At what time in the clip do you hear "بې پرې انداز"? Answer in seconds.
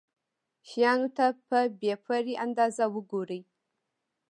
1.79-2.75